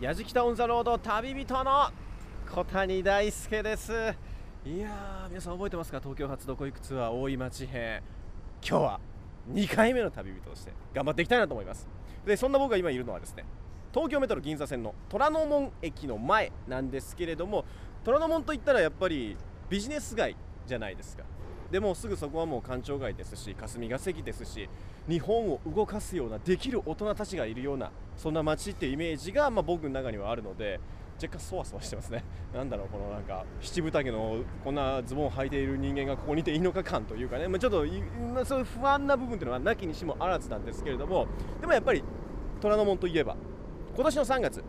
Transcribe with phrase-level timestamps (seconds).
[0.00, 1.90] やじきたオンザロード旅人の
[2.50, 3.92] 小谷大輔です。
[4.64, 6.00] いやー皆さん覚えてますか？
[6.00, 8.02] 東京発どこ行くツアー大井町編。
[8.68, 9.00] 今日は
[9.52, 11.88] 2回目の旅人として頑張っていきたいなと思います。
[12.26, 13.44] でそんな僕が今いるのはですね
[13.92, 17.64] 東京メトロ銀座線の虎ノ門駅の前なんですけれども
[18.04, 19.36] 虎ノ門といったらやっぱり
[19.70, 20.36] ビジネス街
[20.66, 21.24] じゃないですか。
[21.72, 24.68] でもすぐそこはもう官庁街ですし霞が関ですし
[25.08, 30.78] 日本を動かすようなできる大人たちがいるようなそんな街っていうイメージが、まあ、僕の中にはあるので
[31.14, 32.24] 若干そわそわしてますね。
[32.52, 37.86] なんだろうこのなんか七分丈のこんなズボンを履いている人間がここにいていいのか感というかね、まあ、ちょっと、
[38.44, 41.26] そういう不安な部分というのはなきにしもあらずなんですけれども
[41.60, 42.02] でもやっぱり
[42.60, 43.36] 虎ノ門といえば
[43.94, 44.64] 今年の3月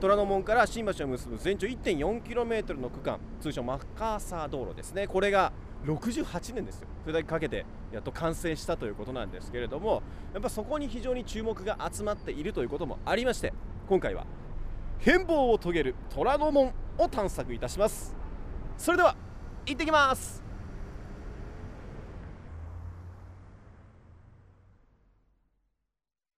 [0.00, 5.06] 虎ノ門から新橋を結ぶ全長 1.4km の区間通称マッカーサー道路ですね。
[5.06, 5.52] これが
[5.84, 6.88] 68年ですよ。
[7.02, 10.02] それだけかけてやっと完成したということなんですけれども
[10.32, 13.52] やっぱそこに非常に注目が集まっているということもありまして
[13.88, 14.26] 今回は
[14.98, 18.16] 変貌を遂げる虎ノ門を探索いたします。
[18.78, 19.16] それでは
[19.66, 20.42] 行ってきます。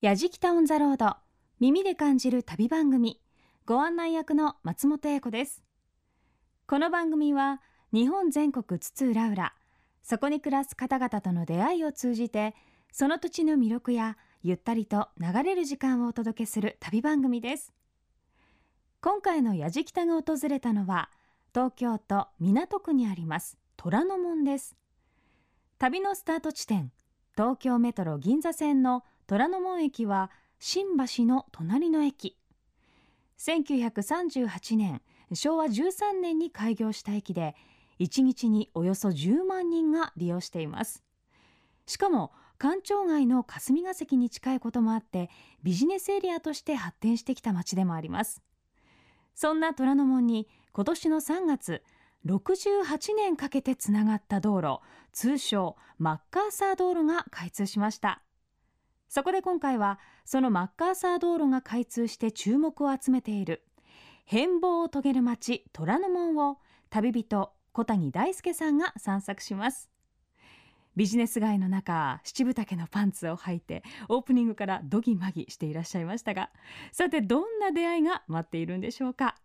[0.00, 1.16] やじきたオンザロード
[1.58, 3.20] 耳で感じる旅番組
[3.64, 5.64] ご案内役の松本英子です。
[6.66, 7.60] この番組は
[7.96, 9.52] 日本全国津々浦々。
[10.02, 12.54] そこに暮らす方々との出会いを通じて
[12.92, 17.72] その土地の魅力やゆったりと流れる時間をお届けする旅番組です。
[19.00, 21.08] 今回のやじきたが訪れたのは
[21.54, 24.76] 東京都港区にあります虎ノ門です。
[25.78, 26.92] 旅のスタート地点
[27.34, 30.30] 東京メトロ銀座線の虎ノ門駅は
[30.60, 32.36] 新橋の隣の駅。
[33.38, 35.00] 1938年
[35.32, 37.56] 昭和13年に開業した駅で
[38.00, 41.02] 1日におよそ10万人が利用しています。
[41.86, 45.30] しかも官庁街の霞が関に近いこともあって
[45.62, 48.42] ビジネスエリアとして発展してきた街でもあります。
[49.34, 51.82] そんな虎ノ門に今年の3月
[52.24, 54.80] 68年かけてつながった道路
[55.12, 58.22] 通称マッカーサー道路が開通しました。
[59.08, 63.62] そこで今回はそのマッカーサー道路が開通して注目を集めている
[64.24, 66.58] 変貌を遂げる街虎ノ門を
[66.90, 69.90] 旅人小谷大輔さんが散策します。
[70.96, 76.48] ビジネス街の中七分丈のパンツを履いてオープニングからドギマギしていらっしゃいましたが
[76.90, 79.36] さてどんな出会いが待っているんでしょうか。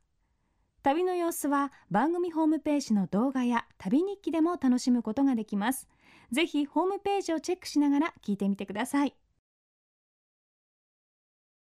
[0.82, 5.90] 旅の様子は番組ホームページの動画や旅日記でも楽しむことができます。
[6.32, 9.14] ぜひホームページをチェックしながら聞いてみてください。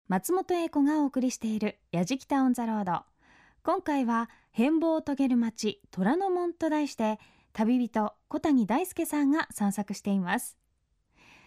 [0.06, 3.02] 松本英子がお送りしているやじきたオンザロード。
[3.64, 7.18] 今回は変貌を遂げる街虎ノ門と題して
[7.52, 10.56] 旅人小谷大輔さんが散策しています。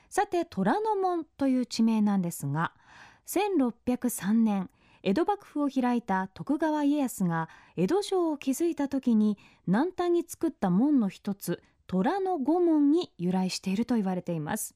[0.10, 2.74] さて虎ノ門という地名なんですが
[3.26, 4.70] 1603年
[5.04, 7.48] 江戸幕府を開いた徳川家康が
[7.78, 9.38] 江戸城を築いた時に
[9.68, 14.76] 南端に作った門の一つ虎の御門に由来していると言われています。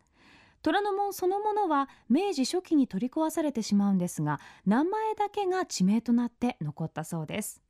[0.62, 7.62] 虎ノ門そのものは明治初期に取り壊されてしまうんですが名前だけが地名となって残ったそうです。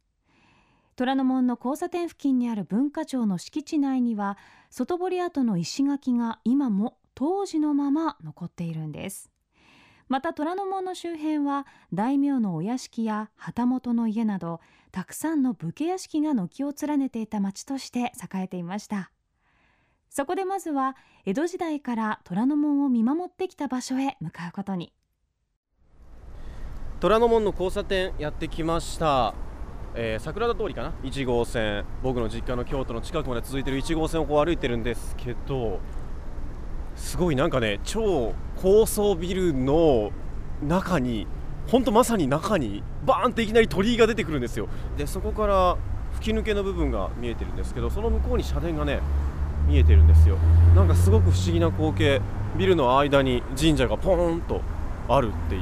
[0.98, 4.38] 虎ノ門の交差点付近にある文化庁の敷地内には
[4.70, 9.32] 外堀跡の石垣が今も当時のまま残っているんです。
[10.10, 14.60] また虎ノ門の周辺は大名のお屋敷や旗本の家など
[14.92, 19.12] たくさんの武家屋敷が軒を連ねていた町として栄えていました。
[20.10, 24.92] そこでまずは江戸時代から虎ノ門を見守ってきた場所へ向かうことに。
[27.00, 29.34] 虎ノ門の交差点やってきました、
[29.94, 35.80] えー桜田通りかな？1号線僕の実家の京都の近くまで続いてる1号線をこう歩いてるんですけど
[36.96, 40.12] すごいなんかね超高層ビルの
[40.66, 41.28] 中に
[41.68, 44.68] 本当まさに中にバーンっていきなり鳥居が出てくるんですよ。
[44.98, 45.78] でそこから
[46.14, 49.00] 吹き抜けの部分が見えてるんですけどその向こうに社殿がね
[49.68, 50.38] 見えてるんですよ。
[50.76, 52.22] なんかすごく不思議な光景。
[52.58, 54.62] ビルの間に神社がポーンと
[55.08, 55.62] あるっていう。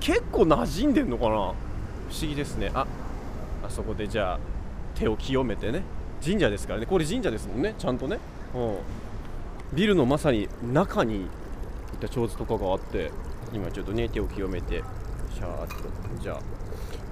[0.00, 1.54] 結構馴染んでんのかな？
[2.08, 2.70] 不思議ですね。
[2.74, 2.86] あ
[3.64, 4.38] あそこでじゃあ
[4.94, 5.82] 手を清めてね。
[6.24, 6.86] 神社ですからね。
[6.86, 7.74] これ神社ですもんね。
[7.78, 8.18] ちゃんとね。
[8.54, 8.76] うん。
[9.76, 11.28] ビルのまさに中にいっ
[12.00, 13.10] た長図とかがあって
[13.52, 14.82] 今ちょっとね手を清めて
[15.34, 16.40] シャーっとじゃあ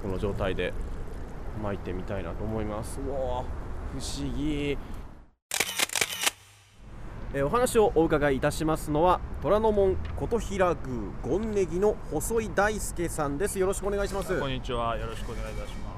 [0.01, 0.73] この状態で
[1.61, 2.99] 巻いてみたいなと思います。
[2.99, 4.77] うわ不思議。
[7.35, 10.77] えーお話をお伺いいたしますのは虎ノ門琴平宮
[11.21, 13.59] 権ネギの細井大輔さんです。
[13.59, 14.39] よろしくお願いします。
[14.39, 14.95] こんにちは。
[14.95, 15.91] よろしくお願いいたしま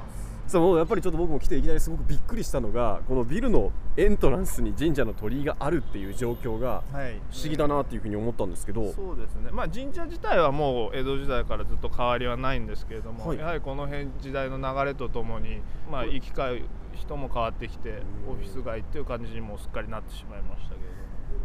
[0.47, 0.51] す。
[0.51, 7.21] そうやっぱりちょっと僕も来ていきなりすごくびっくりしたのがこのビルのエントランスに神社の鳥居があるっていう状況がはい。
[7.31, 13.37] 不思議だなっていうふうに思ったんですけど、そうですね、まあ、神社自体はもう江戸時代からずっと変わりはないんですけれども、はい。
[13.37, 15.61] やはりこの辺時代の流れとともに、
[15.91, 16.63] まあ、行き交う
[16.95, 20.96] 人も変わってきてオフィス街っていう感じにもうすっかりなってしまいましたけれども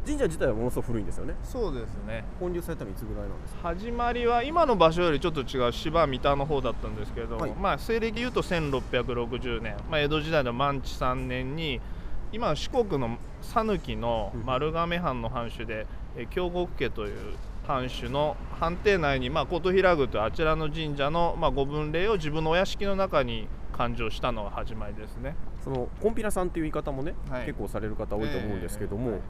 [0.05, 1.35] 神社自体はものすごく古いんですよね。
[1.45, 2.25] そうですね。
[2.41, 3.69] 建立されたのいつぐらいなんですか？
[3.69, 7.53] 始まりは今の場所よりちょっと違う芝三田の方だったんですけれども、はい。
[7.53, 11.81] まあ西暦でいうと1660年、まあ、江戸時代の満治3年に
[12.33, 15.87] 今の四国の讃岐の丸亀藩の藩主で、
[16.17, 17.37] え京極家という
[17.67, 25.37] 藩主の藩邸内に、まあ、琴平宮というあちらの神社の、まあ、ご分霊を自分のお屋敷の中に勘定したのが始まりですね。
[25.63, 27.47] そのコンピラさんっていう言い方もね、はい。
[27.47, 29.21] 結構される方多いと思うんですけども、ええはい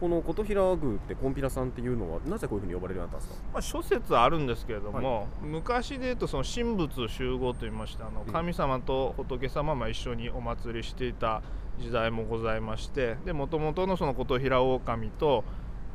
[0.00, 3.48] この琴平宮ってコンピラさんっていうのはなぜこういうふうに呼ばれるようになったんですか？
[3.52, 8.32] まあ、諸説あるんですけれども、昔でいうとその神仏集合といいましてあのうん。
[8.32, 11.42] 神様と仏様が一緒にお祭りしていた
[11.78, 15.44] 時代もございましてでもともとのその琴平狼と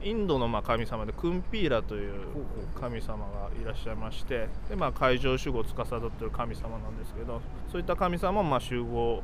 [0.03, 2.11] インドのまあ神様でクンピーラという
[2.79, 7.39] 神様がいらっしゃいましてで、まあ、海上守護を司っている神様なんですけど
[7.71, 9.21] そういった神様もまあ集合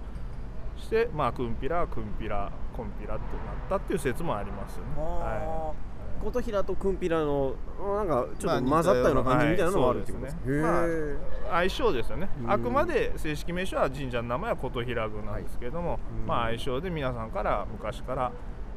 [0.77, 4.91] して、まあ、クンピラクンピラコンピラってなったっていう説もありますよね。
[4.97, 5.73] は
[6.21, 6.23] い。
[6.23, 10.51] 琴平とクンピラのなんかちょっとまあ混ざったような感じみたいなのがある似っていうことですね。
[10.53, 12.29] へ相性ですよね。
[12.43, 12.51] うん。
[12.51, 16.27] あくまで正式名称は神社の名前は琴平宮なんですけれども、うん。
[16.27, 18.31] まあ相性で皆さんから昔から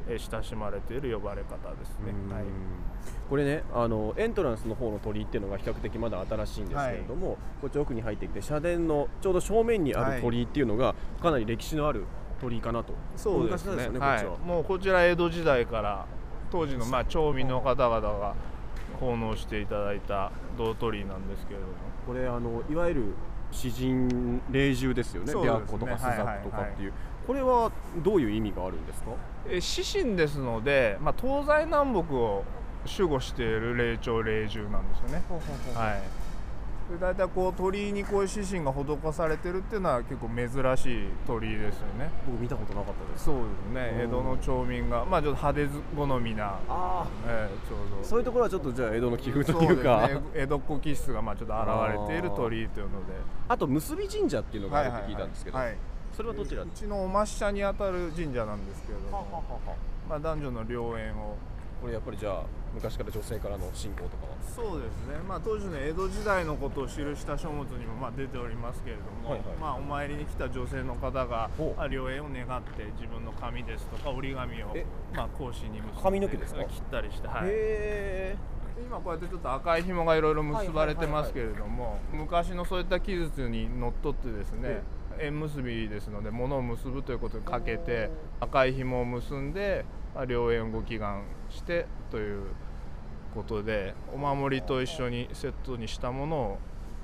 [0.07, 2.33] えー親しまれている呼ばれ方ですね、うん。
[2.33, 2.43] はい、
[3.29, 12.05] これねあのエントランスの方の鳥居っていうのが比較的まだ新しいんですけれども、こっち奥に入ってきて社殿のちょうど正面にある鳥居っていうのがかなり歴史のある
[12.41, 12.93] 鳥居かなと。
[13.15, 13.89] そうですね。
[13.89, 14.25] ねはい。
[14.45, 16.05] もうこちら江戸時代から
[16.51, 18.33] 当時のまあ町民の方々が
[18.99, 21.73] 奉納していただいた銅鳥居なんですけれども。
[22.07, 23.03] これあのいわゆる
[23.51, 25.31] 詩人霊獣ですよね。
[25.31, 25.61] そうですね。
[25.67, 26.95] 白虎とか朱雀とかっていう、は
[27.27, 29.11] これはどういう意味があるんですか？
[29.47, 32.43] えー獅神ですので、まあ、東西南北を
[32.97, 35.23] 守護している霊長霊獣なんですよね。
[35.75, 36.01] はい。
[36.01, 36.07] で
[36.99, 42.09] 大体こう鳥居にこういう獅神が施されてるっていうのは結構珍しい鳥居ですよね。
[42.25, 43.25] 僕見たことなかったです。
[43.25, 43.91] そうですね。
[43.95, 44.01] うん。
[44.01, 48.01] 江戸の町民がまあちょっと派手好みな、あえーちょうど。
[48.01, 50.07] あそういうところはちょっとじゃあ江戸の気風というか。
[50.07, 50.21] ね。
[50.33, 53.13] 江戸っ子気質がまあちょっと現れている鳥居というので。
[53.47, 55.77] あと結び神社っていうのがあるって聞いたんですけど、はいはい
[56.11, 59.41] それはどちらうちのお抹茶にあたる神社なんですけれども、
[60.09, 61.37] まあ、男女の良縁を。
[61.81, 64.31] これやっぱりじゃあ昔から女性からの信仰とかは。
[64.55, 69.57] そうですね、まあ、当時の江戸時代のことを記した書物にもまあ出ておりますけれども、はいはい。
[69.57, 71.49] まあ、お参りに来た女性の方が
[71.89, 74.85] 良縁を願って自分の髪ですとか折り紙をえ？
[75.15, 76.63] まあ格子に結んで髪の毛ですか？
[76.63, 78.37] 切ったりして、はい、へ
[78.81, 84.81] 今こうやってちょっと赤い紐がいろいろ結ばれてますけれども昔のそういった記述にのっとってですね
[85.19, 88.09] 縁結びですので物を結ぶということにかけて
[88.39, 89.85] 赤い紐を結んで
[90.15, 92.43] まあ良縁をご祈願してという
[93.33, 96.57] ことでお守りと一緒にセットにしたものを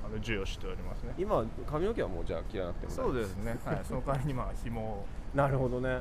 [0.04, 1.14] あの授与しておりますね。
[1.18, 5.06] 今髪の毛はもうじゃあ切らなくてもそうですね、はい、その代わりにまあ紐を。
[5.34, 6.00] なるほどね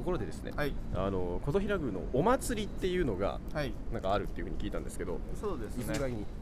[0.00, 0.72] ところでですね、はい。
[0.94, 3.72] あの琴平宮のお祭りっていうのがはい。
[3.92, 5.84] なんかあるっていうふうに聞いたんですけどそうですね。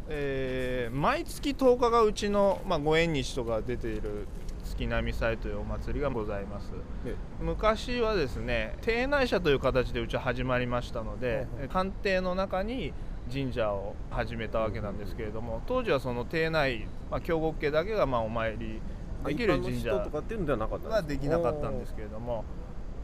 [0.08, 4.26] えー毎月10日がうちの、まあ、ご縁日とか出ている
[4.64, 6.70] 月並祭というお祭りがございます。
[7.04, 12.92] え昔はですね邸内社という形でうちは始まりましたのでほう官邸の中に
[13.32, 18.80] 神社を始めたわけなんですけれども当時はその邸内、まあ、京極家だけがまあお参り
[19.26, 22.44] できる神社人とかっていうのではなかったはできなかったんですけれども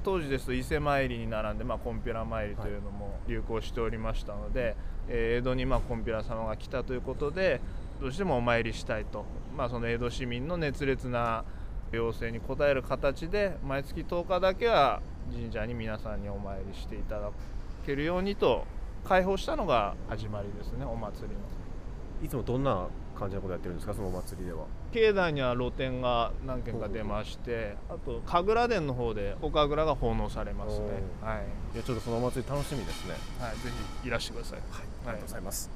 [0.05, 4.77] 当時ですと伊勢参りに並んで、まあ、コンピラ参りというのも流行しておりましたので、
[5.09, 7.61] えー江戸にまあコンピラ様が来たということで
[8.01, 9.25] どうしてもお参りしたいと、
[9.57, 11.45] まあ、その江戸市民の熱烈な
[11.93, 15.01] 要請に応える形で毎月10日だけは
[15.33, 17.31] 神社に皆さんにお参りしていただ
[17.87, 18.67] けるようにと
[19.05, 21.41] 開放したのが始まりですねお祭りの。
[22.23, 22.87] いつもどんな
[23.19, 24.65] 感じのことやってるんですかそのお祭りでは
[24.95, 30.87] 境内には露店が何軒か出ましてあと神楽殿の方でお神楽が奉納されますね。
[31.21, 33.15] はい、いやちょっとそのお祭り楽しみですね。
[33.41, 33.71] はい、ぜ
[34.03, 34.61] ひいらしてください。
[34.61, 35.69] ありがとうございます、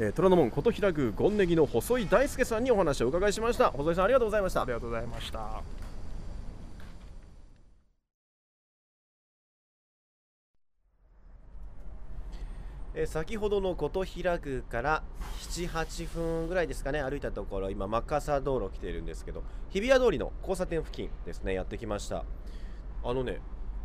[0.00, 3.70] えー、虎ノ門琴平宮権ネギの細井大輔さんにお話をお伺いしました。
[3.70, 4.62] 細井さんありがとうございました。
[4.62, 5.85] ありがとうございました
[12.98, 15.02] え先ほどの琴平宮から
[15.50, 22.24] 78分ぐらいですかね歩いたところ今マカサ道路来ているんですけど日比谷通りの交差点付近ですねやってきました。
[23.04, 23.40] あのね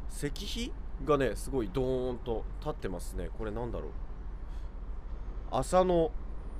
[0.09, 0.71] 石碑
[1.03, 3.29] がねすごいドーンと立ってますね。
[3.37, 3.91] これなんだろう。
[5.51, 6.09] 浅野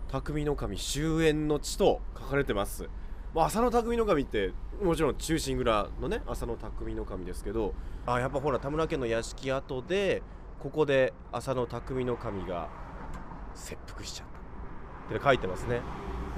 [0.10, 2.90] 匠の神終焉の地と書かれてます。
[3.34, 4.52] まあ、浅野匠の神って
[4.84, 7.74] もちろん忠臣蔵のね浅野匠の神ですけど
[8.06, 10.22] あやっぱほら田村家の屋敷跡で
[10.62, 12.70] ここで浅野匠の神が
[13.56, 15.16] 切腹しちゃった。
[15.16, 15.82] って書いてますね。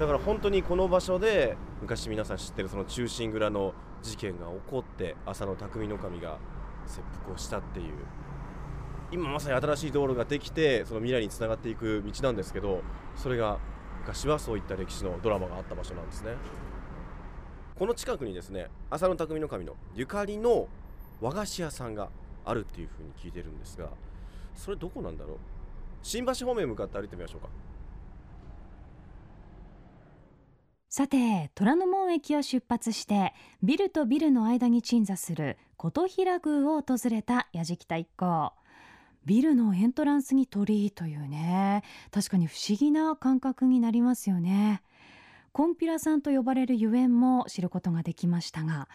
[0.00, 6.38] だから本当にこの場所で昔皆さん知ってるその忠臣蔵の事件が起こって浅野匠の神が
[6.86, 7.92] 切腹をしたっていう。
[9.12, 12.80] 今まさに新しい道路ができてその未来につながっていく道なんですけど
[13.14, 13.58] それが
[14.00, 16.32] 昔はそういった歴史のドラマがあった場所なんですね。
[17.78, 20.68] この近くにですね浅野匠の神のゆかりの
[21.20, 22.08] 和菓子屋さんが
[22.44, 23.90] あるっていうふうに聞いてるんですが
[24.54, 25.36] それどこなんだろう？
[26.02, 27.48] 新橋方面向かって歩いてみましょうか。
[30.88, 38.52] さて虎ノ門駅を出発してビルとビルの間に鎮座する琴平宮を訪れた矢敷田一行。
[39.24, 41.82] ビルのエントランスに鳥居というね
[42.12, 44.82] 確かに不思議な感覚になりますよね。
[45.52, 48.88] コンピラさんと呼ばれるゆえんも知ることができましたが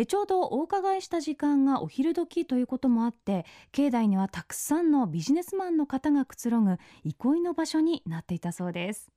[0.00, 9.10] えちょうどお伺いした時間がお昼時ということもあって境内にはたくさんのビジネスマンの方がくつろぐ憩いの場所になっていたそうです。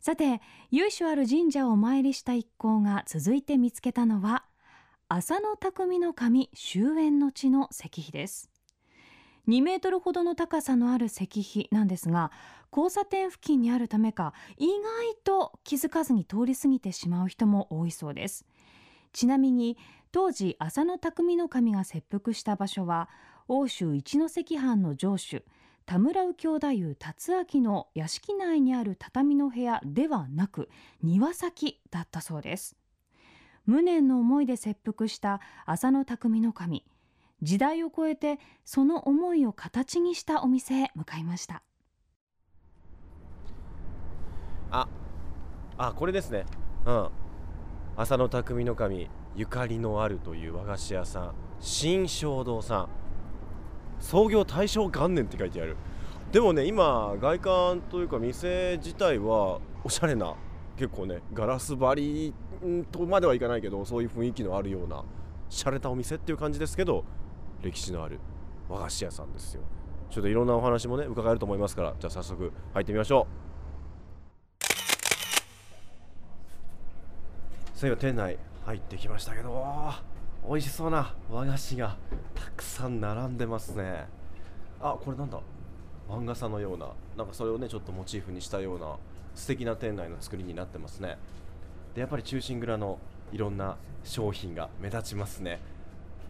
[0.00, 0.40] さて
[0.70, 4.46] 由緒ある神社をお参りした一行が続いて見つけたのは
[5.08, 8.50] 浅野匠の神終焉の地の石碑です。
[9.46, 12.32] 2メートルほどの高さのある石碑なんですが
[12.72, 18.46] 交差点付近にあるためか意外と気づかずに通り過ぎてしまう人も多いそうです。
[19.16, 19.78] ちなみに
[20.12, 23.08] 当時浅野匠の神が切腹した場所は
[23.48, 25.42] 欧州一関藩の城主
[25.86, 30.68] 田村右京太夫達明の屋敷内にある畳の部屋ではなく
[31.02, 32.76] 庭先だったそうです。
[33.64, 36.84] 無念の思いで切腹した浅野匠の神
[37.40, 41.62] 時代を超えてその思いを形にしたお店へ向かいました。
[44.70, 44.86] あ
[45.78, 46.44] あこれですね。
[46.84, 47.25] うん。
[47.98, 52.88] 浅野匠の神ゆかりのあるという和菓子屋さん新正堂さん。
[53.98, 55.78] 創業大正元年って書いてある。
[56.30, 60.34] でもね今外観というか店自体はおしゃれな
[60.76, 62.34] 結構ねガラス張り
[62.92, 65.02] とまではいかないけどそういう雰囲気のあるような
[65.48, 67.02] 洒落たお店っていう感じですけど
[67.62, 68.20] 歴史のある
[68.68, 69.62] 和菓子屋さんですよ。
[70.10, 73.45] ちょっといろんなお話もね伺えると思いますからじゃあ早速入ってみましょう。
[77.76, 79.92] そういえば店内入ってきましたけど
[80.48, 81.96] 美味しそうな和菓子が
[82.34, 84.06] たくさん並んでますね。
[84.80, 85.38] あこれなんだ？
[86.08, 88.96] 漫画さのようななんかそれをねちょっとモチーフにしたような
[89.34, 91.18] 素敵な店内の作りになってますね。
[91.94, 92.98] でやっぱり中心蔵の
[93.30, 95.60] いろんな商品が目立ちますね。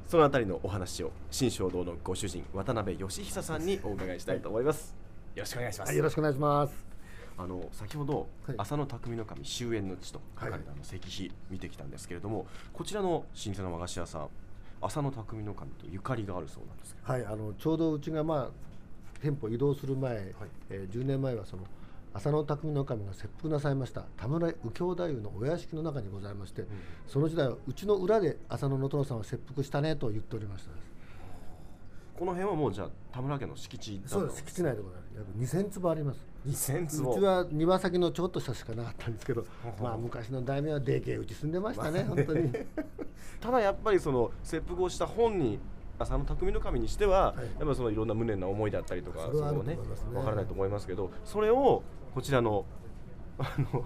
[0.08, 4.96] そのあたりのお話を新正堂のご主人渡辺義久さんにお伺いしたいと思います。
[5.36, 6.95] よろしくお願いします、はい、よろしくお願いします
[7.38, 8.56] あの先ほど、はい。
[8.58, 14.28] 浅野匠の神終焉の地と書かれたあの石碑見てきたんですけれども、こちらの老舗の和菓子屋さん
[14.80, 17.12] 浅野匠の神とゆかりがあるそうなんですけど。
[17.12, 18.50] はいあのちょうどうちがまあ
[19.20, 20.34] 店舗移動する前、
[20.70, 21.64] えー10年前はその
[22.14, 26.64] 浅野匠の神が切腹なさいました田村右京太夫のお屋敷の中にございまして、
[27.06, 30.70] その時代はうちの裏で浅野の殿さんは切腹したねと言っておりました
[32.18, 34.36] この辺はもうじゃあ田村家の敷地だったそうです。
[34.38, 35.52] 敷地内でございます。
[35.52, 37.14] 約2000坪あります2000う坪。
[37.14, 39.44] ちは庭先のちょっとしたしかなかったんですけど
[39.82, 42.52] まあ昔の大名はでけえうち住んでましたね 本当に。
[43.40, 45.58] ただやっぱりその切腹をした本人
[45.98, 47.44] 浅野匠の神にしては、はい。
[47.58, 49.62] やっぱそのいろんな無念な思いだったりとかそれはね。
[49.74, 49.78] ね
[50.14, 51.82] わからないと思いますけどそれを
[52.14, 52.64] こちらの
[53.38, 53.84] あの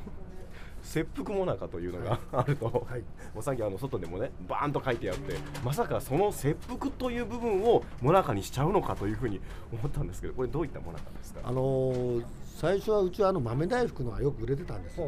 [0.82, 3.00] 切腹もなかというのがあると、はい。
[3.34, 9.40] もうさっきあの外でもねバーンと書いてあってまさかその切腹という部分をもなかにしちゃうのかというふうに
[9.72, 11.40] 思ったんですけどこれどういったもなかですか？
[11.44, 12.24] あのー
[12.60, 15.00] 最初はうちはあの豆大福のがよく売れてたんです。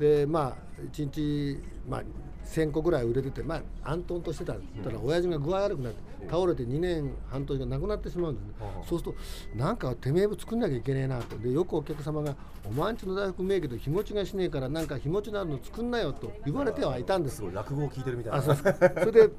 [0.00, 0.56] でまあ
[0.92, 2.02] 1日、まあ、
[2.44, 8.42] 1000個ぐらい売れてて、まあ、安頓としてたんですただ親父が具合悪くなって倒れて2年半年が亡くなってしまうんで
[8.82, 9.18] すそうすると
[9.56, 11.38] なんかてめえ作んなきゃいけねえなと。
[11.38, 12.34] でよくお客様が
[12.68, 17.44] 「お前んちの大福名義で日持ちがしねえからなんか日持ちのあるの作んなよ」と言われてはいたんです。
[17.52, 18.38] 落語を聞いてるみたいな。
[18.38, 18.54] あそ
[19.04, 19.30] れで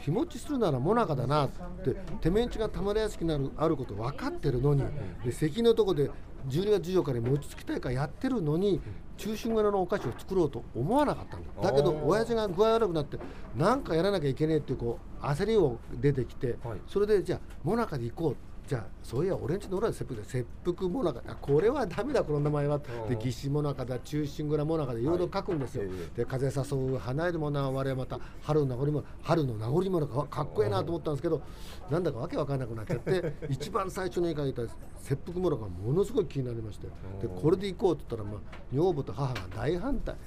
[0.00, 1.48] 日持ちするならもなかだなっ
[1.82, 4.82] ててめんちが田村屋敷にあるあること分かってるのに
[5.24, 6.10] で関のとこで
[6.48, 8.80] 12月14日に餅つき大会やってるのに
[9.16, 11.70] 中心柄のお菓子を作ろうと思わなかったんだ。
[11.70, 13.18] だけど親父が具合悪くなって
[13.56, 16.80] 何かやらなきゃいけねえっていうこう焦りを出てきて、はい。
[16.86, 22.76] それでじゃあもなかで行こうじゃあそういや俺んちの裏で切腹で切腹もなかあこれはダメだこの名前は。
[22.76, 23.08] うん。
[23.08, 25.04] で義士もなかだ中心蔵もなかでい。
[25.04, 26.18] ろいろ書くんですよ、はいええ。
[26.20, 31.42] で風誘う花よりもな我々また春の名残も春の名残もなかかっこええなと思ったんですけど
[31.90, 34.62] なんだかわけわかんなくなっちゃって 一番最初に書いた
[35.02, 36.86] 切腹もなかがものすごい気になりまして
[37.20, 40.14] でこれで行こうって言ったら、まあ、女房と母が大反対。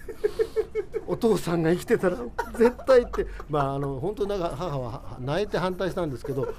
[1.07, 2.17] お父さんが生きてたら
[2.57, 6.53] 絶対ってまああの本当になんか母は泣いて反対したんですけど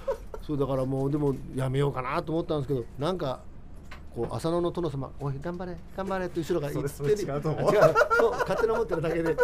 [0.49, 3.40] そうだからもうでもやめようかなと思ったんですけどなんか
[4.14, 7.95] こう浅野の殿様「おい頑張れ頑張れ」って後ろが言ってそれそれ違うと思うあ違う
[8.31, 9.37] 勝手に思ってるだけで。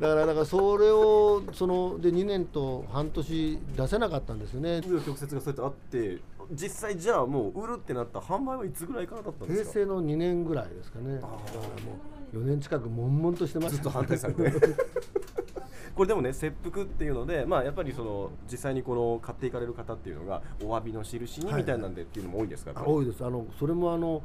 [0.00, 4.78] だからだからそれをそので2年と半年出せなかったんですよね。
[4.78, 6.20] 紆余曲折がそうやってあって
[6.52, 9.70] 実際じゃあもう売るってなった販売はいつぐらいからだったんですか？
[9.72, 11.14] 平成の2年ぐらいですかね。
[11.14, 11.38] だからも
[12.32, 13.76] う4年近く悶々としてました。
[13.76, 14.42] ずっと反対されて
[15.94, 21.62] これでもね切腹っていうのでまあやっぱりその実際にこの買っていかれる方っていうのがお詫びの印にはい。
[21.62, 22.96] みたいなんでっていうのも多いんですか、やっあぱり？
[22.96, 23.24] 多いです。
[23.24, 24.22] あのそれもあの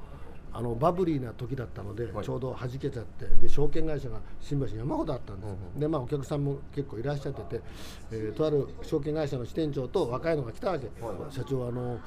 [0.51, 2.25] あのバブリーな時だったので、はい。
[2.25, 7.63] ちょうど弾けちゃってで証券会社が新橋に山ほどあったんです、うんうんでまあお客さんも結構いらっしゃってて、
[8.11, 10.87] えーとある証券会社の支店長と若いのが来たわけ、
[11.29, 11.99] 社長あの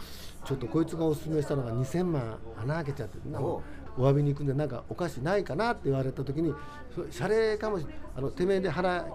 [0.45, 3.63] ちょっとこいつがおすすめしたのが2000万穴開けちゃってお
[3.97, 6.53] お詫びに行くんでなんかお菓子ないかなって言われた時に
[6.95, 9.07] そ謝礼かもしあのてめえで腹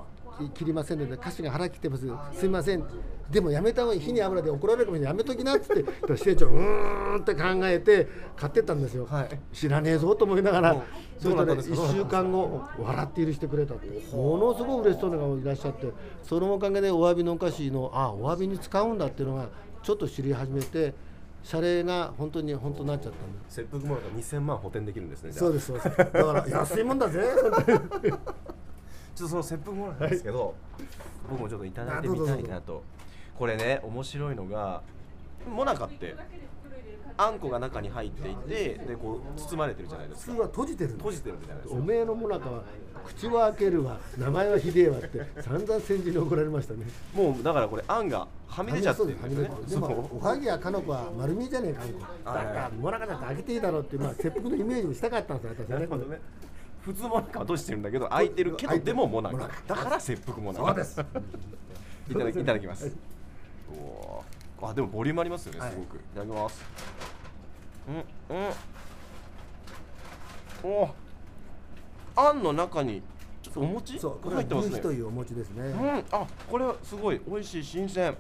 [0.54, 2.08] 切りませんので歌詞が腹切ってます。
[2.34, 2.84] すいません。
[3.30, 4.00] でもやめた方がいい。
[4.00, 5.18] 火に油で怒られるかもしれない。
[5.18, 6.18] やめときなっつって。
[6.18, 9.40] 支店長うーんって考えて買ってったんですよ、はい。
[9.52, 10.82] 知らねえぞと思いながら、うん
[11.20, 14.16] そしたらどうなったんですか？1週間後笑って許してくれたって。
[14.16, 15.92] ものすごい嬉しそうな方がいらっしゃって。
[16.24, 19.50] そのおかげでお詫びのお菓子のあお詫びに使うんだっていうのが
[19.84, 20.94] ちょっと知り始めて
[21.44, 25.46] 謝礼が本当に本当になっちゃったんで切腹もなんか2000万補填できるんですねじゃあ。
[25.46, 25.98] そうですそうです。
[25.98, 27.22] だから安いもんだぜ
[29.18, 30.54] ちょっとその切腹もなんですけど、
[31.28, 32.84] 僕もちょっといただいてみたいなと。
[33.36, 34.84] これね面白いのが
[35.50, 36.16] モナカって
[37.18, 40.32] あんこが中に入っていてでこう包まれてるじゃないですか。
[40.34, 41.76] 普通は閉じてる閉じてるじゃないですか。
[41.76, 42.64] おめえのもなかは
[43.06, 44.00] 口は開けるわ。
[44.20, 46.86] 名前はひでえわって散々戦時に怒られましたね。
[47.16, 49.50] もうだからこれあんがはみ出ちゃってるんでね。
[49.68, 52.00] でもおはぎやかのこは丸見えじゃねえかあんこ。
[52.26, 55.80] だからもなかだって開けていいだろうっていうまあ切腹のイメージにしたかったんですよ私はね。
[55.80, 56.22] なるほどね
[56.88, 61.06] 普通モナカは閉じてるんだけど開いてるけどでもモナカモナカだから切腹モナカそうです。
[62.10, 62.96] いただきいただきます。
[63.70, 64.70] おおー。
[64.70, 65.72] あでもボリュームありますよねはい。
[65.72, 66.64] すごく、い、ただきます。
[67.90, 67.96] うん
[68.38, 68.40] う
[70.70, 70.72] ん。
[70.72, 70.90] おー。
[72.16, 73.02] あんの中に
[73.54, 74.72] お餅そうこれは入ってますね。
[74.72, 78.16] 牛皮というお餅ですね、うん、あこれはすごい美味しい新鮮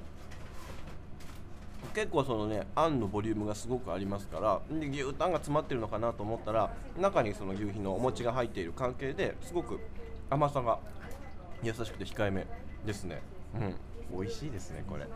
[1.97, 9.79] 結構そのねあんのボリュームがすごくありますからで牛タンが詰まってるのかなと思ったら中にその牛皮のお餅が入っている関係ですごく
[10.29, 10.77] 甘さが
[11.63, 12.45] 優しくて控えめ
[12.85, 13.23] ですね。
[13.55, 14.19] うん。
[14.19, 15.07] 美味しいですねこれ。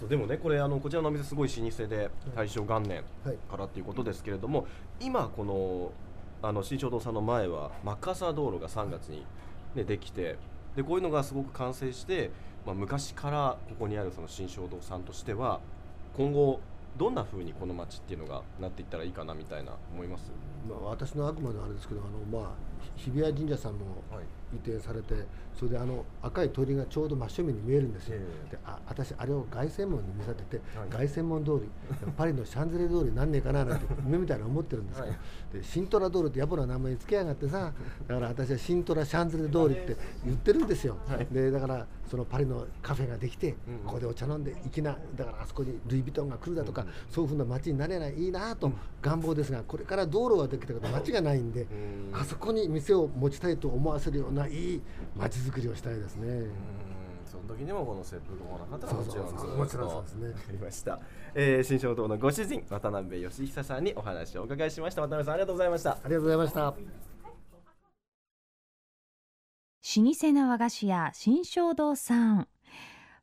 [0.00, 3.36] そうでもねこれあのこちらのお店すごい老舗で大正元年はい。
[3.50, 4.66] からっていうことですけれども
[5.00, 5.92] 今この
[6.40, 9.26] あの新正堂さんの前はマッカーサー道路が3月に、
[9.74, 10.38] ね、できて
[10.76, 12.30] でこういうのがすごく完成して、
[12.66, 15.60] まあ、昔からここにあるその新正堂さんとしては
[16.16, 16.60] 今後
[16.98, 20.30] どんな風にこの街っていうのがなっていったらいいかなみたいな思います？
[20.68, 22.50] まあ、私のあくまであれですけどあの、まあ、
[22.96, 25.26] ひ日比谷神社さんもはい移転されて
[25.58, 28.50] それであの赤い鳥居がちょうど真正面に見えるんですよ、ええ。
[28.52, 30.88] であ私あれを凱旋門に見立てて、はい。
[30.88, 31.68] 凱旋門通り
[32.16, 35.18] パリのシャンゼリゼ通りなんねえかななんて 夢みたいな思ってるんですけど、はい。
[35.52, 37.72] でシントラ通りって野暮な名前につけやがってさ
[38.06, 41.26] だから私はシントラシャンゼリゼ通りって言ってるんですよ、はい。
[41.30, 43.52] でだからそのパリのカフェができて、
[43.84, 51.64] ここでお茶飲んで粋なだからあそこにルイ・ヴィトンが来るだとか、そういうふうな街になれないいいなと願望ですがこれから道路ができたけど街がないんで、う
[52.16, 52.18] ん。
[52.18, 54.82] あそこに店を持ちたいと思わせるようないい
[55.16, 56.28] 街づくりをしたいですね。
[56.28, 56.52] うん。
[57.28, 60.28] その時にもこの切腹もなかったらもちろんそうそうそうずっともちろんそうですね。
[60.28, 61.00] わかりました、
[61.34, 65.02] えー、新正堂のご主人渡辺義久さんにお話をお伺いしました。
[65.02, 65.90] 渡辺さんありがとうございました。
[65.90, 66.60] ありがとうございました。
[69.96, 72.48] 老舗の和菓子屋新正堂さん。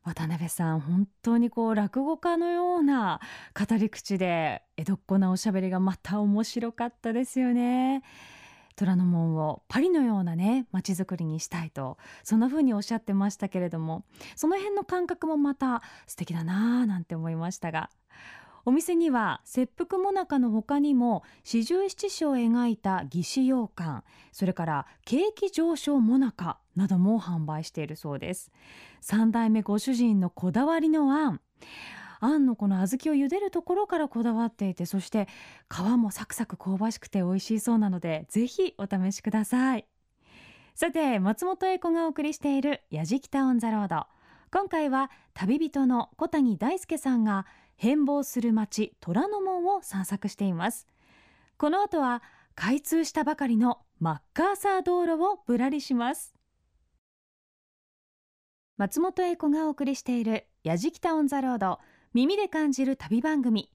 [0.04, 3.20] 渡辺さん本当にこう落語家のような
[3.58, 8.04] 語り口で江戸っ子なおしゃべりがまた面白かったですよね
[8.76, 14.04] 虎ノ門をパリのようなね街づくりにしたいとそんな風におっしゃってましたけれども
[14.36, 17.90] その辺の感覚もまた素敵だなぁなんて思いましたが
[18.68, 28.50] お店には切腹もなかの他にも四十七士を描いた義士羊羹それから景気上昇もなかなども販売しているそうです。
[29.00, 31.40] 三代目ご主人のこだわりのあん
[32.20, 35.28] あんのこの小豆を茹でるところからこだわっていてそして
[35.68, 39.86] 皮もサクサク香ばしくて美味しいそうなのでぜひお試しください。
[40.74, 44.06] さて松本英子がお送りしている「やじきた on the road」
[44.52, 50.86] 今回は旅人の小谷大輔さんが変貌する町虎ノ門を散策しています。
[51.56, 52.22] この後は
[52.54, 56.34] 開通したばかりのマッカーサー道路をぶらりします。
[58.76, 61.80] 松本英子がお送りしている「やじきた on the road」
[62.16, 63.68] 耳で感じる旅番組。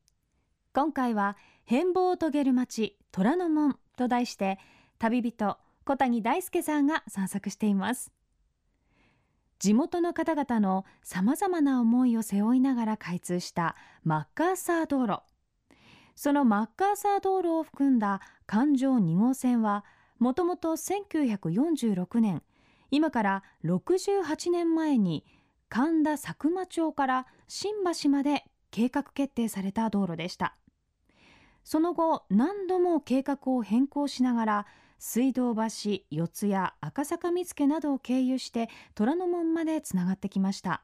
[0.74, 4.58] 今回は変貌を遂げる町虎ノ門と題して
[4.98, 8.12] 旅人小谷大輔さんが散策しています。
[9.60, 15.22] 地元の方々のさまざまな思いを背負いながら開通したマッカーサー道路。
[16.16, 19.86] そのマッカーサー道路を含んだ環状2号線は
[20.18, 22.42] もともと1946年
[22.90, 25.26] 今から68年前に
[25.70, 30.56] 神田佐久間町から新橋まで計画決定された道路でした。
[31.66, 34.66] その後何度も計画を変更しながら
[35.00, 40.82] 水道橋四谷赤坂見附などを経由して虎ノ門までつながってきました。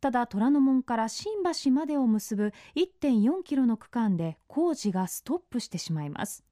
[0.00, 1.32] ただ虎ノ門から新
[1.64, 6.44] 橋までを結ぶ1.4キロの区間で工事がストップしてしまいます。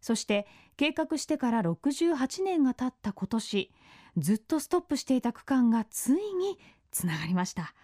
[0.00, 3.70] そして計画してから68年が経った今年
[4.18, 6.58] ずっとストップしていた区間がついに
[6.90, 7.74] つながりました。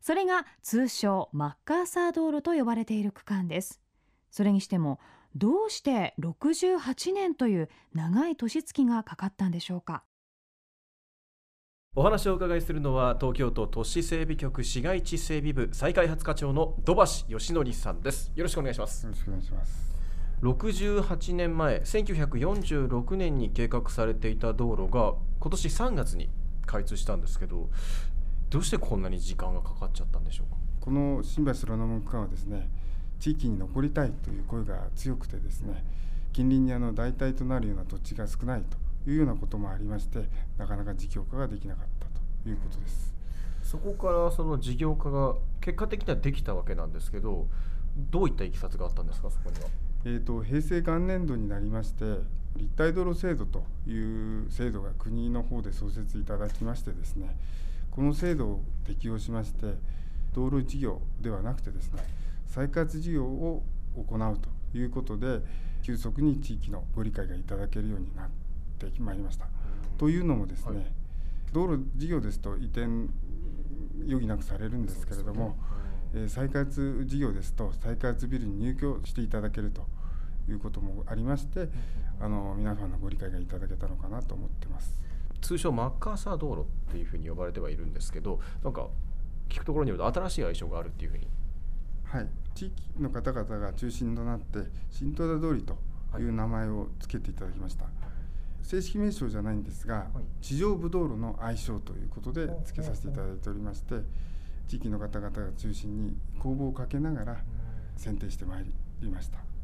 [0.00, 3.80] それが通称マッカーサー道路と呼ばれている区間です。
[4.30, 5.00] それにしても
[5.34, 10.04] どうして68年という長い年月がかかったんでしょうか？
[11.94, 18.30] お話をお伺いするのは東京都都市整備局市街地整備部再開発課長の土橋義則さんです。
[18.34, 19.04] よろしくお願いします。
[19.04, 19.96] よろしくお願いします。
[20.42, 26.28] 68年前1946年に計画されていた道路が今年3月に
[26.66, 27.70] 開通したんですけど
[28.48, 30.56] どうしてこんなに時間がかかっちゃったんでしょうか？
[30.80, 32.68] この新橋虎ノ門区間はですね
[33.18, 35.84] 地域に残りたいという声が強くてですね
[36.32, 40.28] 近隣にあの代替となるような土地が少ないというようなこともありまして
[40.58, 42.06] なかなか事業化ができなかった
[42.44, 43.14] ということです。
[43.62, 47.48] そこからその事業化が結果的にはできたわけなんですけど
[47.96, 49.28] どういったいきさつがあったんですか？
[49.28, 49.68] そこには。
[50.04, 52.04] えーと、平成元年度になりまして
[52.54, 57.36] 立体道路制度という制度が国の方で創設いただきましてですね
[57.96, 59.74] この制度を適用しまして
[60.34, 62.02] 道路事業ではなくてですね
[62.46, 63.62] 再開発事業を
[63.96, 64.38] 行う
[64.72, 65.40] ということで
[65.82, 68.28] 急速に地域のご理解がいただけるようになっ
[68.78, 69.46] てまいりました。
[69.96, 70.86] というのもですね、はい、
[71.52, 72.82] 道路事業ですと移転
[74.04, 75.56] 余儀なくされるんですけれども、
[76.12, 79.86] ねはい、再開発事業ですと再開発ビルに入居していただけると
[80.50, 81.68] いうこともありまして、
[82.20, 85.05] あの皆さんのご理解がいただけたのかなと思ってます。
[85.46, 88.88] 通称マッカーサー道路っていうふうに呼ばれてはいるんですけど、なんか
[89.48, 91.28] 聞くところによると新しい愛称があるっていうふうに。
[92.02, 94.58] はい、地域の方々が中心となって
[94.90, 95.76] 新戸田通りと
[96.18, 97.92] いう名前を付けていただきました、はい、
[98.62, 103.94] 正式名称じゃないんですが、はい、地上部道路の愛称ということで付けさせていただいておりまして
[104.68, 107.36] 地域の方々が中心に公募をかけながら
[107.96, 108.66] 選定してまい
[109.00, 109.55] りました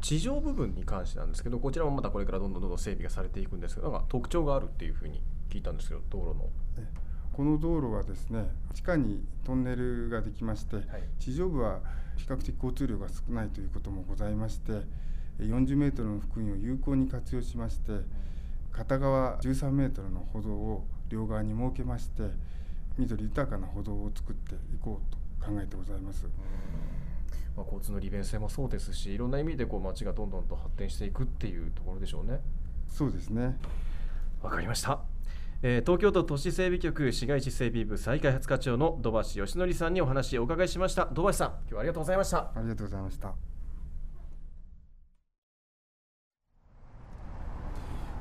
[0.00, 6.48] 地上部分に関してなんですけどこちらもまたこれからどんどんどんどん整備がされていくんですけどなんか特徴があるっていうふうに聞いたんですけど道路の。
[7.32, 10.84] この道路はですね地下にトンネルができまして、はい、
[11.20, 11.78] 地上部は
[12.16, 14.72] 比較的交通量が少ないということもございまして
[15.38, 17.92] 40メートルの福音を有効に活用しまして
[18.72, 22.24] 片側13メートルの歩道を両側に設けまして
[22.98, 26.26] 緑豊かな歩道を作っていこうと考えてございます。
[27.58, 32.40] まあ、交通の利便性もそうですしいろんな意味でこう街がどんどんと発展していくっていうところでしょうね。
[32.88, 33.58] そうですね。
[34.40, 35.00] わかりました。
[35.60, 41.06] えー、東京都都市整備局市街地整備部再開発課長の土橋義則さんにお話をお伺いしました。
[41.06, 42.38] 土橋さん今日はありがとうございました。
[42.38, 43.34] ありがとうございました。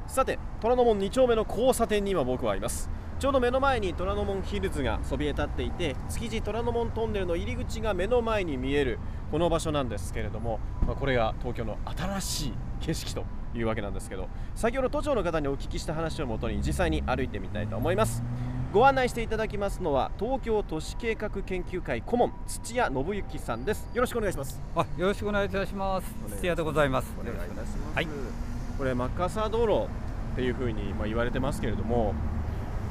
[0.08, 9.00] さて虎ノ門2丁目の交差点に今僕はいますちょうど目の前に虎ノ門ヒルズがそびえ立っていて築地虎ノ門トンネルの入り口が目の前に見える
[9.32, 13.26] この場所なんですけれども、まあ、これが東京の新しい景色と
[13.56, 18.24] いうわけなんですけど先ほど都庁の方にお聞きした話をもとに実際に歩いてみたいと思います。
[18.72, 23.90] ご案内していただきますのは東京都市計画研究会顧問土屋信之さんです。
[23.94, 24.62] よろしくお願いします。
[24.76, 26.16] あよろしくお願いいたします。
[26.40, 27.12] 土屋でございます。
[27.20, 27.78] お願いいたします。
[27.96, 28.08] はい。
[28.78, 29.88] これマッカーサー道路
[30.34, 32.14] っていうふうにまあ言われてますけれども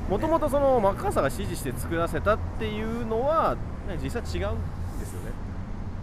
[0.08, 3.56] もともとそのマッカーサーが指示して作らせたっていうのは
[4.02, 5.32] 実際違うんですよね。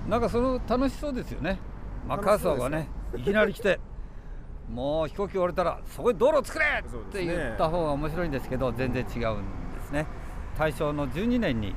[0.10, 1.60] なんかその楽しそうですよね。
[2.08, 3.80] マッカーサーがねいきなり来て
[4.70, 6.66] もう飛行機降りたらそこに道路作れ！
[6.86, 10.06] って言った方が面白いんですけど全然違うんですね。
[10.58, 11.74] 大正の12年に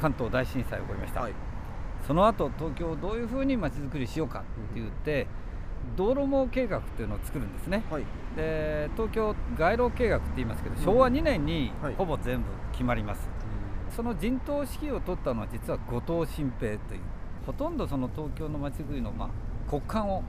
[0.00, 1.32] 関東大震災起こりました、はい、
[2.06, 5.26] その後東京をどういうふうにまちづくりしようかって言って、
[5.96, 8.04] 道路網計画っていうのを作るんですね、はい、
[8.36, 13.24] で東京街路計画って言いますけど、昭和2年にほぼ全部決まります、は
[13.90, 17.00] い、その陣頭指揮を取ったのは実は後藤新平という
[17.46, 19.28] ほとんどその東京のまちづくりのまあ
[19.68, 20.22] 骨幹を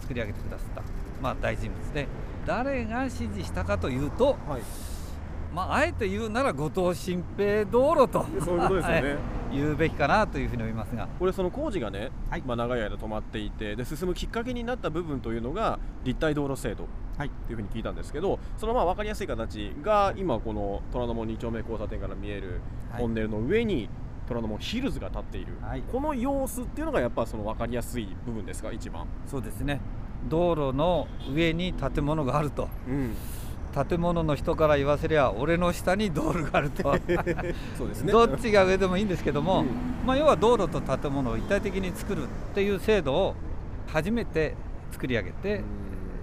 [0.00, 0.82] 作り上げてくださった、
[1.22, 2.06] まあ、大人物で
[2.46, 4.62] 誰が指示したかというと、はい、
[5.54, 8.24] まあ、あえて言うなら後藤新平道路と。
[8.44, 9.16] そういうことですよね
[9.52, 11.08] 言うべきかなというふうに思いますが。
[11.18, 16.86] これその工事がね、はい、まあ、長い間止まっていてで進むきっかけになった部分というのが立体道路制度。
[17.16, 17.30] とい。
[17.54, 22.60] うふうに聞いたんですけど、そのまあ分かりやすい形が今この虎ノ門2丁目交差点から見える
[22.98, 23.88] トンネルの上に
[24.28, 25.82] 虎ノ門ヒルズが立っている、はい。
[25.90, 29.80] この様子っていうのがやっぱその分かりやすい部分ですか一番、そうですね。
[30.28, 32.68] 道路の上に建物があると。
[32.88, 33.14] うん、
[33.84, 36.82] 建物の人から言わせりゃ俺の下に道路があると。
[37.76, 38.12] そうですね。
[38.12, 39.66] どっちが上でもいいんですけども、うん。
[40.06, 43.34] まあ、要は道路と建物を一体的に作るっていう制度を
[43.86, 44.54] 初めて
[44.92, 45.62] 作り上げて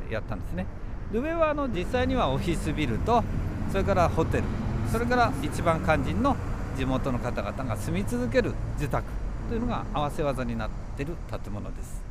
[0.09, 0.65] やったんですね。
[1.11, 3.23] で上はあの実際にはオフィスビルと
[3.71, 4.43] それからホテル
[4.91, 6.35] それから一番肝心の
[6.75, 9.05] 地元の方々が住み続ける住宅
[9.47, 12.03] というのが合わせ技になっている建物です。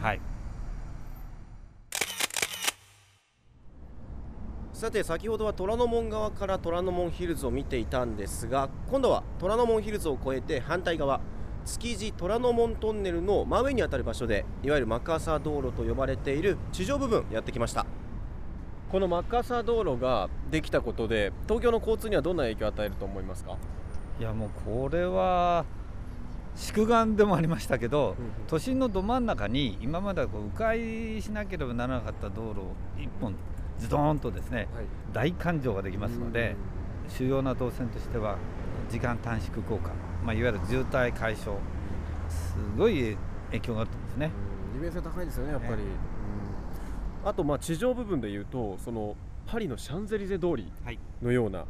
[0.00, 0.31] はい
[4.82, 11.20] さて先ほどは虎ノ門側から虎ノ門ヒルズを見ていたんですが今度は虎ノ門ヒルズを越えて反対側
[11.64, 17.86] 築地虎ノ門トンネルの真上にあたる場所でいわゆるマッカーサー道路と呼ばれている地上部分やってきました。
[18.90, 23.56] このマッカーサー道路ができたことで東京の交通にはどんな影響を与えると思いますか？
[24.18, 25.64] いやもうこれは
[26.56, 28.16] 宿願でもありましたけど、
[28.48, 33.36] 都心のど真ん中に今まではこう迂回しなければならなかった道路を一本
[33.78, 34.68] ズドーンとですね
[35.12, 36.56] 大環状ができますので
[37.08, 38.38] 主要な動線としては
[38.90, 39.90] 時間短縮効果、
[40.24, 41.56] まあ、いわゆる渋滞解消
[42.28, 43.16] すごい
[43.50, 44.30] 影響があったんですね。
[44.74, 45.82] 利便性高いですよねやっぱり、ね。
[47.22, 47.28] うん。
[47.28, 50.72] あとまあ地上部分でいうとそのパリのシャンゼリゼ通り
[51.22, 51.68] のようなはい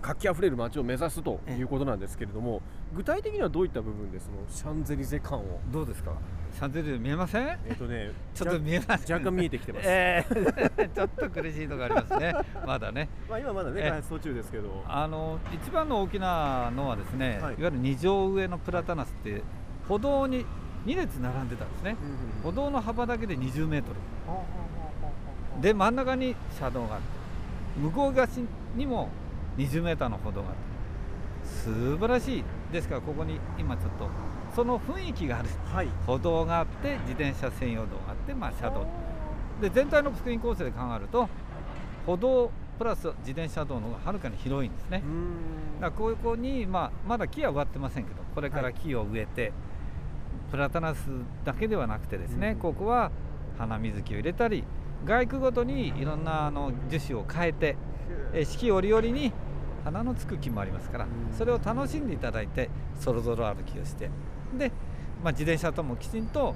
[0.00, 2.60] 活気あふれる街を目指すということなんですけれども
[2.94, 5.60] 具体的にはどういった部分でそのシャンゼリゼ感を。
[5.72, 6.12] どうですか
[6.54, 8.10] シャンゼリゼ見えませんえっ、とね。
[8.34, 12.34] ちょっと見えます若干見えてきてます、 えーちょっと苦しいとこありますね。
[12.66, 13.08] まだね。
[13.28, 14.84] まあ今まだねえ開発途中ですけど。
[14.86, 17.38] あの一番の大きなのはですね、はい。
[17.38, 19.42] い、わゆる二条上のプラタナスって
[19.88, 20.44] 歩道に
[20.84, 21.96] 2列並んでたんですね。
[22.42, 25.62] 歩道の幅だけで20メートル。
[25.62, 27.06] で真ん中に車道があって
[27.76, 28.28] 向こう側
[28.76, 29.08] にも
[29.58, 30.60] 20メーターの歩道があって
[31.44, 32.44] 素晴らしい。
[32.72, 34.08] ですからここに今ちょっと
[34.54, 35.48] その雰囲気がある。
[35.72, 35.88] はい。
[36.06, 38.86] 歩道があって自転車専用道があって、まあ、車道。
[39.60, 41.28] で全体のスクリーン構成で考えると
[42.06, 45.02] 歩道プラス自転車道の方がはるかに広いんですね。
[45.80, 49.52] だからここに、まあ、まだ木は植わってませんけどこれから木を植えて、
[50.50, 51.06] プラタナス
[51.44, 52.56] だけではなくてですね、うん。
[52.56, 53.12] ここは
[53.58, 54.64] 花水木を入れたり
[55.04, 57.76] 外区ごとにいろんなあの樹種を変えて
[58.32, 59.32] え四季折々に
[59.84, 61.36] 花のつく木もありますから、うん。
[61.36, 64.10] それを楽しんでいただいてそろそろ歩きをして
[64.56, 64.70] で、
[65.22, 66.54] まあ、自転車ともきちんと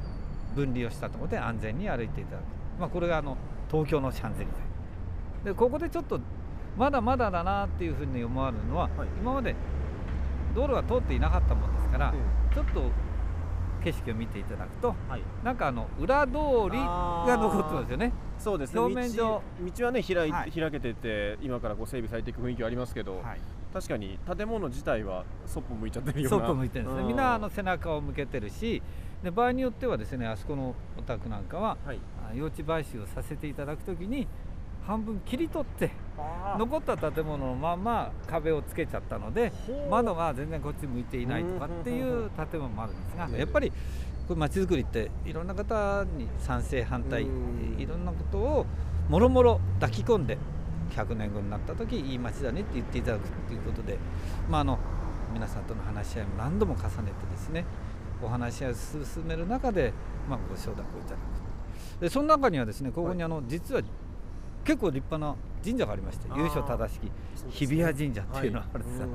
[0.55, 2.45] 分離をしたところで安全に歩いていただく、
[2.81, 3.37] まあ、これがあの
[3.71, 4.51] 東京のシャンゼリ
[5.45, 5.51] ゼ。
[5.51, 6.21] でここでちょっと
[6.77, 9.09] まだまだだなっていうふうに思われるのは、はい。
[9.21, 9.55] 今まで
[10.55, 12.15] 道路が通っていなかったもんですから、
[12.55, 12.83] ちょっと
[13.87, 15.23] 景色を見ていただくとはい。
[15.45, 18.13] なんかあの裏通りが残ってますよね。
[18.37, 18.81] そうですね。
[18.81, 19.17] 表面上。
[19.17, 19.43] 道
[19.79, 20.51] 道はね開い、はい。
[20.51, 23.41] 開けてて今からこう整備されていく雰囲気はありますけど、はい。
[23.73, 26.39] 確かに建物自体はそっぽ向いちゃってるような。
[26.39, 27.09] そっぽ向いてるんですね、うん。
[27.09, 28.83] みんなあの背中を向けてるし
[29.23, 32.01] で場合によってはですねあそこのお宅なんかははい。
[32.29, 34.27] あ用地買収をさせていただくときに
[34.87, 35.91] 半分切り取って
[36.59, 39.53] 残った建物のまま壁をつけちゃったので
[39.91, 43.73] 窓が全然こっち向いていないとかっていう建物もあるんですがねやっぱり
[44.29, 47.81] これ街づくりっていろんな方に賛成反対うん。
[47.81, 48.67] いろんなことを
[49.09, 50.39] もろもろ抱き込んで
[50.95, 53.99] 100年後になった時いい街だねって言っていただくっていうことで、
[54.49, 54.79] まあ、あの
[55.33, 57.65] 皆さんとの話し合いも何度も重ねてですね
[58.23, 59.93] お話し合いを進める中で、
[60.29, 62.01] まあ、ご承諾をいただく。
[62.01, 63.83] でその中にはですねここにあの、実は
[64.67, 67.11] 結構立派な神社がありまして由緒正しき
[67.51, 69.07] 日比谷神社っていうのがあるんですが、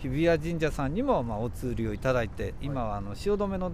[0.00, 3.72] 日比谷神社さんにもまあお通りをいただいて今はあの汐留の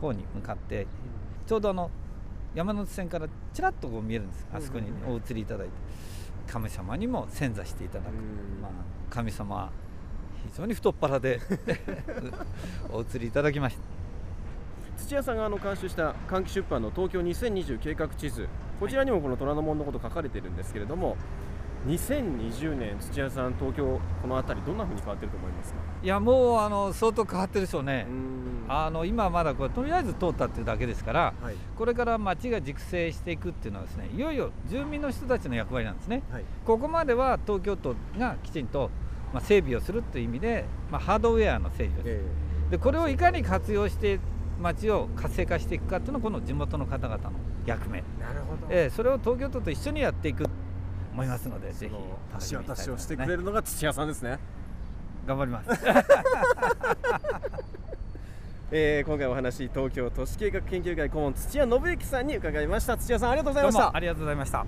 [0.00, 0.86] 方に向かって
[1.46, 1.90] ちょうどあの
[2.54, 4.46] 山手線からちらっとこう見えるんです。
[4.54, 5.72] あそこにねお移りいただいて
[6.46, 8.08] 神様にも遷座していただく。
[8.08, 8.62] うん。
[8.62, 8.70] まあ
[9.10, 9.70] 神様は
[10.52, 11.40] 非常に太っ腹で
[12.90, 13.82] お移りいただきました。
[14.96, 18.48] 土屋さんがあの監修した換気出版の東京2020計画地図
[18.80, 21.16] こちらにもこの虎ノ門のこと書かれてるんですけれども
[21.86, 25.78] 2020年土屋さん東京この辺りどんな風に変わってると思いますか？
[26.02, 28.64] いやもうあの相当変わってるでしょうね、ん。
[28.68, 31.54] あの今まだこれとりあえず通ったっていうだけですからはい。
[31.76, 36.22] これから街が熟成していくっていうのはですねいよいよ住民の人たちの役割なんですね。
[36.30, 36.44] はい。
[36.64, 38.90] ここまでは東京都がきちんと、
[39.34, 42.22] まあ、整備をするという意味で、まあ、ハードウェアの整備をする、
[42.70, 44.20] でこれをいかに活用して
[44.58, 47.32] 街を活性化していくかっていうのがこの地元の方々の
[47.66, 48.66] 役目、なるほど。
[48.70, 50.50] えーそれを東京都と一緒にやっていくと
[51.12, 51.94] 思いますのでぜひ
[52.50, 54.38] 橋渡しをしてくねれるのが土屋さんですね、
[55.26, 55.70] 頑張ります。
[58.70, 62.96] えー今回お話東京都市計画研究会顧問土屋信之さんに伺いました。
[62.96, 63.80] 土屋さんありがとうございました。
[63.82, 64.66] どうもありがとうございました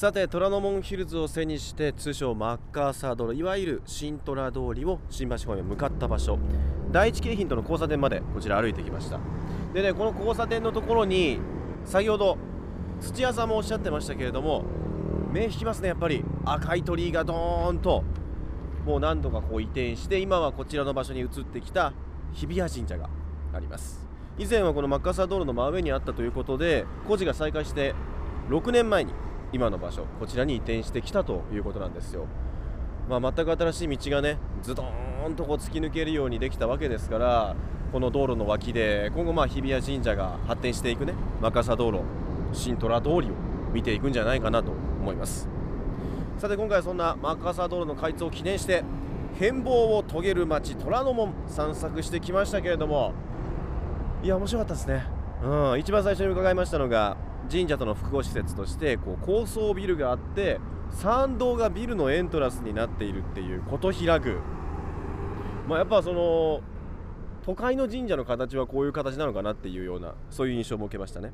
[0.00, 6.38] さて虎ノ門ヒルズを背にして通称マッカーサー道路いわゆる新虎通りを新橋方面向かった場所。
[6.90, 9.20] 第一京浜との交差点までこちら歩いてきました。
[9.74, 11.38] でねこの交差点のところに
[11.84, 12.38] 先ほど
[12.98, 14.64] 土屋さんもおっしゃってましたけれども
[15.34, 16.24] 目引きますねやっぱり。
[16.46, 18.02] 赤い鳥居がドーンと
[18.86, 21.92] もう何度かこう移転して今はこちらの場所に移ってきた
[22.32, 23.10] 日比谷神社が
[23.52, 24.08] あります。
[24.38, 27.94] 以前はこのマッカーサー道路の真上にあったということで工事が再開して
[28.48, 29.12] 6年前に
[29.52, 32.26] 今の場所こちらに移転してきたということなんですよ、
[33.08, 37.56] まあ、全く新しい道がねズドーンとこう突き抜けるようにできたわけですから
[37.92, 42.00] この道路の脇で今後まあ日比谷神社が発展していくねマッカーサー道路
[42.52, 43.20] 新虎通りを
[43.72, 45.48] 見ていくんじゃないかなと思います。
[46.40, 48.82] さて今回はそんなマッカーサー道路の開通を記念して
[49.38, 53.12] 変貌を遂げる街虎ノ門散策してきましたけれども
[54.22, 55.04] いや面白かったですね、
[55.42, 57.18] うん、一番最初に伺いましたのが
[57.50, 60.60] 神社との複合施設としてこう高層ビルがあって
[60.90, 64.36] 参道がビルのエントランスになっているっていう琴平宮
[65.70, 66.62] まあ、やっぱその
[67.42, 71.32] 都会の神社の形はこういう形なのかなっていうようなそういう印象も受けましたね。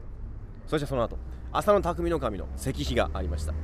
[0.66, 1.16] そしてその後
[1.52, 3.54] 浅野匠の神の石碑がありました。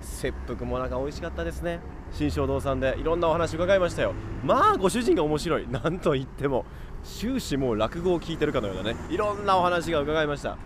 [0.00, 1.80] 切腹もなんか美味しかったですね。
[2.12, 4.14] 新正堂さんでいろんなお話伺いましたよ。
[4.44, 5.66] まあご主人が面白い。
[5.66, 6.64] なんといっても
[7.02, 10.56] 終始もう落語を聞いてるかのようなねいろんなお話が伺いました。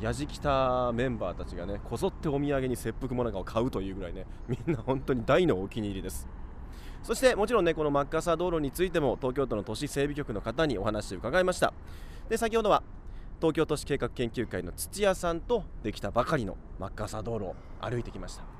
[0.00, 6.28] やじきたメンバーたちがねこぞってお土産に切腹もなかを買うというぐらいねみんな本当に大のお気に入りです。
[7.02, 11.72] そしてもちろんねこのマッカーサー道路についても東京都の都市整備局の方にお話を伺いました。
[12.28, 12.82] で先ほどは
[13.40, 18.53] 東京都市計画研究会の土屋さんとできたばかりのマッカーサー道路を歩いてきました。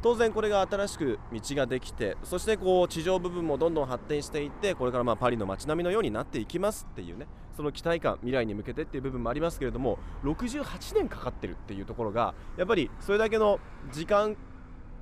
[0.00, 7.26] 当然これが新しく道ができてそしてこう地上部分もどんどん発展していってこれからまあパリの街並みのようになっていきますっていうね。
[7.56, 13.58] その期待感未来に向けてっていう部分もありますけれども68年かかってるっていうところがやっぱりそれだけの
[13.90, 14.36] 時間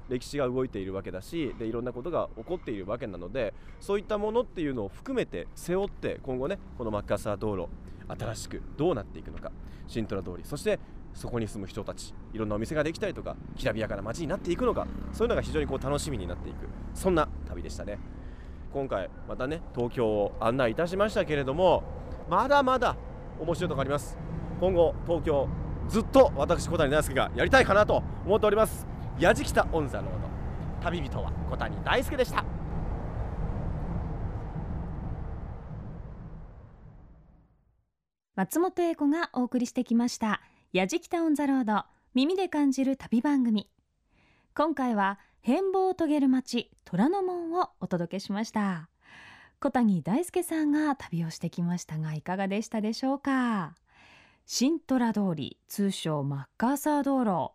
[0.08, 7.68] 歴史が動いているわけだしでいろんなことが起こっているわけなのでそういったものっていうのを含めて背負って今後ねこのマッカーサー道路
[8.08, 9.52] 新しくどうなっていくのか
[9.86, 10.78] シントラ通りそして
[11.16, 17.98] そこに住む人たちいろんなお店ができたりとかきらびやかな街になっていくのかそういうのが非常にこう楽しみになっていくそんな旅でしたね。
[18.72, 21.82] 今回またね東京を案内いたしましたけれども
[22.28, 22.96] まだまだ
[23.40, 24.18] 面白いとこあります。
[24.60, 25.48] 今後東京
[25.88, 28.86] ずっと私小谷大輔がやりたいかなと思っております。
[29.18, 30.28] やじきたオンザロード
[30.82, 32.44] 旅人は小谷大輔でした。
[38.34, 40.42] 松本英子がお送りしてきました。
[40.76, 43.70] やじきたオンザロード耳で感じる旅番組。
[44.54, 48.90] 今回は変貌を遂げる街虎ノ門をお届けしました。
[49.58, 53.74] 小谷大輔さんが旅をしてきましたがいかがでしたでしょうか？
[54.44, 57.52] 新虎通り通称マッカーサー道路。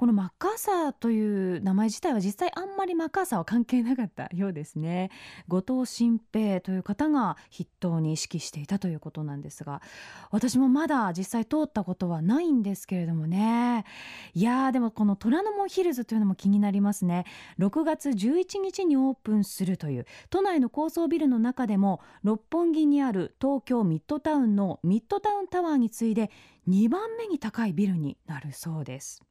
[0.00, 5.10] このマッカーサーという名前自体は実際あんまりマッカーサーは関係なかったようですね。
[5.46, 9.82] 後藤新平という方が筆頭に意識していたということなんですが
[10.30, 13.84] 私もまだ実際通ったことはないんですけれどもね。
[14.32, 17.26] いやーでもこの虎ノ門ヒルズというのも気になりますね。
[17.58, 26.30] 6月11日にオープンするという都内の高層ビルの中でも六本木にある東京ミッドタウンのミッドタウンタワーに次いで
[26.70, 29.22] 2番目に高いビルになるそうです。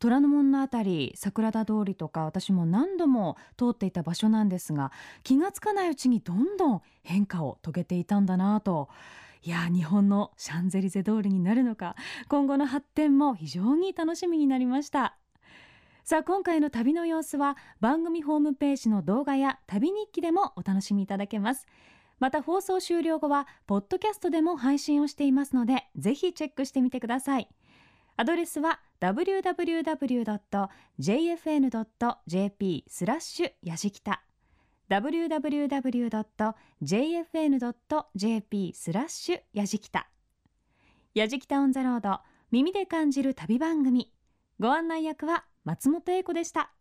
[0.00, 8.88] 虎ノ門のあたり桜田通りとか私も何度も通っていた場所なんですが気がつかないうちにどんどん変化を遂げていたんだなと。
[9.42, 11.96] いや日本のシャンゼリゼ通りになるのか
[12.28, 15.16] 今後の発展も非常に楽しみになりました。
[16.04, 21.66] さあ今回の旅の様子は番組ホームページの動画や旅日記でもお楽しみいただけます。
[22.18, 27.48] また放送終了後はポッドキャストでも配信をしていますのでぜひチェックしてみてください。
[28.16, 30.14] アドレスは www.jfn.jp
[32.86, 34.22] スラッシュやじきた。
[34.90, 35.62] www.jfn.jp
[38.74, 40.08] スラッシュやじきた。
[41.14, 44.12] やじきたオンザロード耳で感じる旅番組。
[44.58, 46.72] ご案内役は松本英子でした。